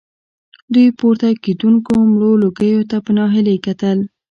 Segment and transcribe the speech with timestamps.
[0.73, 3.97] دوی پورته کېدونکو مړو لوګيو ته په ناهيلۍ کتل.